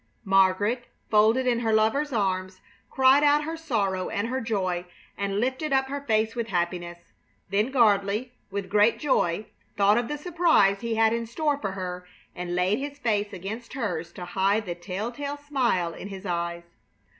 Margaret, 0.25 0.85
folded 1.11 1.45
in 1.45 1.59
her 1.59 1.71
lover's 1.71 2.11
arms, 2.11 2.59
cried 2.89 3.23
out 3.23 3.43
her 3.43 3.55
sorrow 3.55 4.09
and 4.09 4.29
her 4.29 4.41
joy, 4.41 4.87
and 5.15 5.39
lifted 5.39 5.71
up 5.71 5.89
her 5.89 6.01
face 6.01 6.35
with 6.35 6.47
happiness. 6.47 7.13
Then 7.51 7.69
Gardley, 7.71 8.31
with 8.49 8.67
great 8.67 8.97
joy, 8.97 9.45
thought 9.77 9.99
of 9.99 10.07
the 10.07 10.17
surprise 10.17 10.81
he 10.81 10.95
had 10.95 11.13
in 11.13 11.27
store 11.27 11.59
for 11.59 11.73
her 11.73 12.07
and 12.33 12.55
laid 12.55 12.79
his 12.79 12.97
face 12.97 13.31
against 13.31 13.73
hers 13.73 14.11
to 14.13 14.25
hide 14.25 14.65
the 14.65 14.73
telltale 14.73 15.37
smile 15.37 15.93
in 15.93 16.07
his 16.07 16.25
eyes. 16.25 16.63